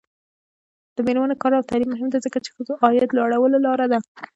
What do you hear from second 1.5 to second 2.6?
او تعلیم مهم دی ځکه چې